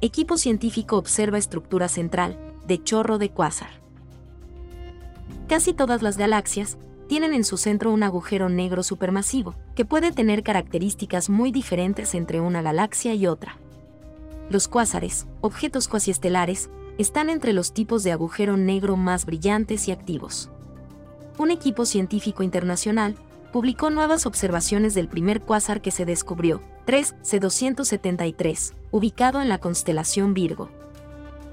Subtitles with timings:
[0.00, 3.70] equipo científico observa estructura central, de chorro de cuásar.
[5.48, 6.76] Casi todas las galaxias
[7.08, 12.40] tienen en su centro un agujero negro supermasivo, que puede tener características muy diferentes entre
[12.40, 13.56] una galaxia y otra.
[14.50, 16.68] Los cuásares, objetos cuasiestelares,
[16.98, 20.50] están entre los tipos de agujero negro más brillantes y activos.
[21.38, 23.16] Un equipo científico internacional
[23.52, 30.70] publicó nuevas observaciones del primer cuásar que se descubrió, 3C273, ubicado en la constelación Virgo.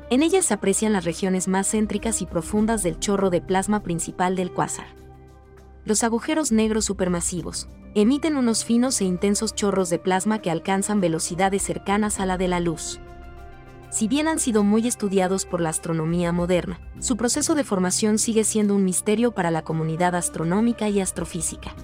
[0.10, 4.36] En ellas se aprecian las regiones más céntricas y profundas del chorro de plasma principal
[4.36, 4.86] del cuásar.
[5.86, 11.64] Los agujeros negros supermasivos, emiten unos finos e intensos chorros de plasma que alcanzan velocidades
[11.64, 13.00] cercanas a la de la luz.
[13.90, 18.44] Si bien han sido muy estudiados por la astronomía moderna, su proceso de formación sigue
[18.44, 21.76] siendo un misterio para la comunidad astronómica y astrofísica.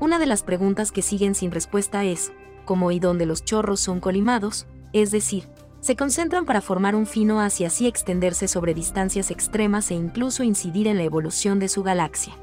[0.00, 2.32] Una de las preguntas que siguen sin respuesta es,
[2.68, 4.66] ¿cómo y dónde los chorros son colimados?
[4.92, 5.48] Es decir,
[5.80, 10.86] se concentran para formar un fino hacia así extenderse sobre distancias extremas e incluso incidir
[10.86, 12.34] en la evolución de su galaxia.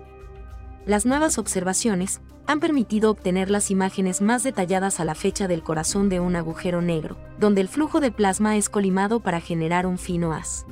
[0.88, 6.09] Las nuevas observaciones, han permitido obtener las imágenes más detalladas a la fecha del corazón
[6.09, 10.33] de un agujero negro, donde el flujo de plasma es colimado para generar un fino
[10.33, 10.66] haz.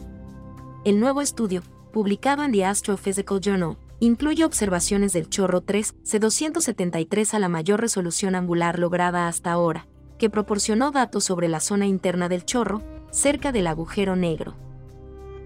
[0.84, 1.62] El nuevo estudio,
[1.92, 8.36] publicado en The Astrophysical Journal, incluye observaciones del chorro 3 C273 a la mayor resolución
[8.36, 13.68] angular lograda hasta ahora, que proporcionó datos sobre la zona interna del chorro, cerca del
[13.68, 14.56] agujero negro.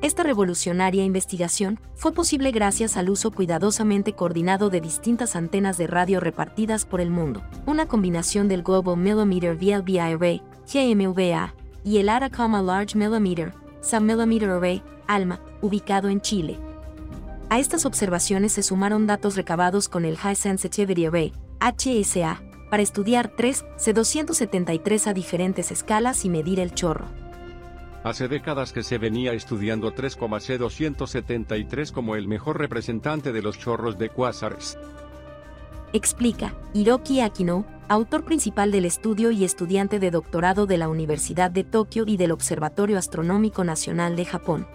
[0.02, 6.20] Esta revolucionaria investigación fue posible gracias al uso cuidadosamente coordinado de distintas antenas de radio
[6.20, 12.62] repartidas por el mundo, una combinación del Global Millimeter VLBI Array, GMVA, y el Atacama
[12.62, 16.60] Large Millimeter, Sub-Millimeter Array, ALMA, ubicado en Chile.
[17.50, 21.32] A estas observaciones se sumaron datos recabados con el High Sensitivity Array,
[21.62, 27.06] HSA, para estudiar 3 C273 a diferentes escalas y medir el chorro.
[28.04, 34.10] Hace décadas que se venía estudiando 3,C273 como el mejor representante de los chorros de
[34.10, 34.78] cuásares.
[35.94, 41.64] Explica Hiroki Akino, autor principal del estudio y estudiante de doctorado de la Universidad de
[41.64, 44.68] Tokio y del Observatorio Astronómico Nacional de Japón.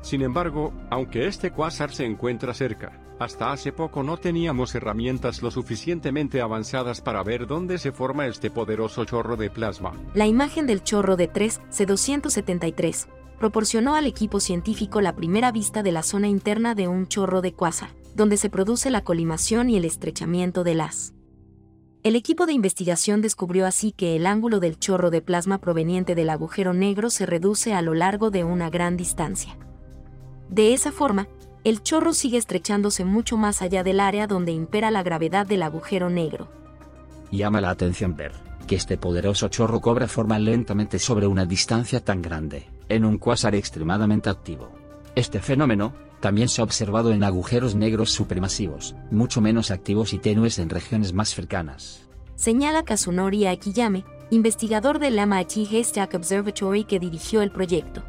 [0.00, 5.50] Sin embargo, aunque este cuásar se encuentra cerca, hasta hace poco no teníamos herramientas lo
[5.50, 9.92] suficientemente avanzadas para ver dónde se forma este poderoso chorro de plasma.
[10.14, 13.08] La imagen del chorro de 3 C273
[13.38, 17.52] proporcionó al equipo científico la primera vista de la zona interna de un chorro de
[17.52, 21.14] cuásar, donde se produce la colimación y el estrechamiento del haz.
[22.04, 26.30] El equipo de investigación descubrió así que el ángulo del chorro de plasma proveniente del
[26.30, 29.56] agujero negro se reduce a lo largo de una gran distancia.
[30.50, 31.28] De esa forma,
[31.64, 36.08] el chorro sigue estrechándose mucho más allá del área donde impera la gravedad del agujero
[36.08, 36.48] negro.
[37.30, 38.32] Llama la atención ver
[38.66, 43.54] que este poderoso chorro cobra forma lentamente sobre una distancia tan grande, en un cuásar
[43.54, 44.70] extremadamente activo.
[45.14, 50.58] Este fenómeno, también se ha observado en agujeros negros supermasivos, mucho menos activos y tenues
[50.58, 52.06] en regiones más cercanas.
[52.34, 58.04] Señala Kazunori Akiyame, investigador del MIT Haystack Observatory que dirigió el proyecto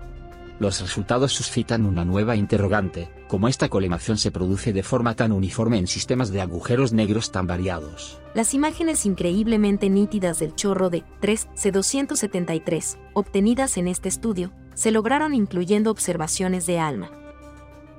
[0.60, 5.78] los resultados suscitan una nueva interrogante, ¿cómo esta colimación se produce de forma tan uniforme
[5.78, 8.20] en sistemas de agujeros negros tan variados?
[8.34, 15.92] Las imágenes increíblemente nítidas del chorro de 3C273, obtenidas en este estudio, se lograron incluyendo
[15.92, 17.10] observaciones de ALMA.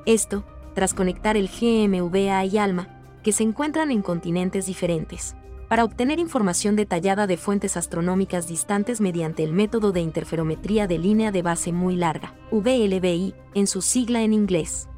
[0.06, 0.44] Esto,
[0.74, 2.88] tras conectar el GMVA y ALMA,
[3.22, 5.34] que se encuentran en continentes diferentes
[5.70, 11.30] para obtener información detallada de fuentes astronómicas distantes mediante el método de interferometría de línea
[11.30, 14.88] de base muy larga, VLBI, en su sigla en inglés.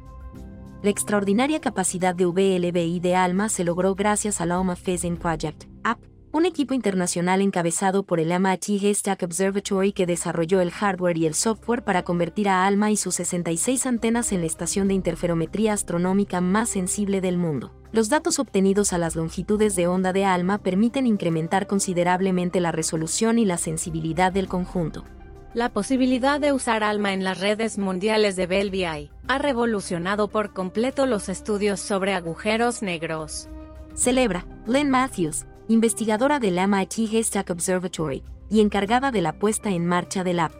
[0.81, 5.99] La extraordinaria capacidad de VLBI de ALMA se logró gracias al ALMA Phasing Project, AP,
[6.33, 11.35] un equipo internacional encabezado por el MIT Haystack Observatory que desarrolló el hardware y el
[11.35, 16.41] software para convertir a ALMA y sus 66 antenas en la estación de interferometría astronómica
[16.41, 17.71] más sensible del mundo.
[17.91, 23.37] Los datos obtenidos a las longitudes de onda de ALMA permiten incrementar considerablemente la resolución
[23.37, 25.03] y la sensibilidad del conjunto.
[25.53, 30.51] La posibilidad de usar ALMA en las redes mundiales de Bell BI ha revolucionado por
[30.51, 33.49] completo los estudios sobre agujeros negros.
[33.93, 40.23] Celebra Len Matthews, investigadora del MIT Haystack Observatory y encargada de la puesta en marcha
[40.23, 40.53] del app.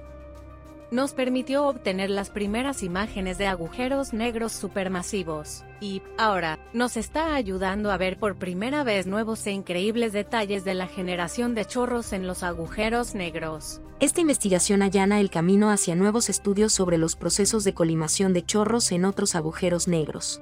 [0.91, 7.91] Nos permitió obtener las primeras imágenes de agujeros negros supermasivos, y, ahora, nos está ayudando
[7.91, 12.27] a ver por primera vez nuevos e increíbles detalles de la generación de chorros en
[12.27, 13.81] los agujeros negros.
[13.99, 18.91] Esta investigación allana el camino hacia nuevos estudios sobre los procesos de colimación de chorros
[18.91, 20.41] en otros agujeros negros.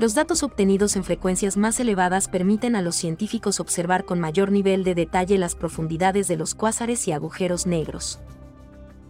[0.00, 4.82] Los datos obtenidos en frecuencias más elevadas permiten a los científicos observar con mayor nivel
[4.82, 8.18] de detalle las profundidades de los cuásares y agujeros negros.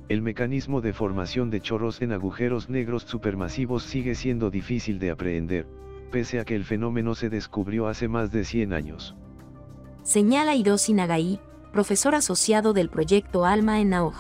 [0.09, 5.69] el mecanismo de formación de chorros en agujeros negros supermasivos sigue siendo difícil de aprehender,
[6.11, 9.15] pese a que el fenómeno se descubrió hace más de 100 años.
[10.03, 11.39] Señala Hiroshi Nagai,
[11.73, 14.17] profesor asociado del proyecto ALMA en NAOG.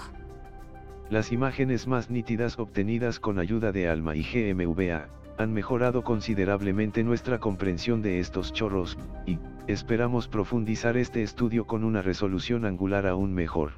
[1.11, 5.09] Las imágenes más nítidas obtenidas con ayuda de ALMA y GMVA,
[5.41, 9.39] han mejorado considerablemente nuestra comprensión de estos chorros, y,
[9.69, 13.73] esperamos profundizar este estudio con una resolución angular aún mejor.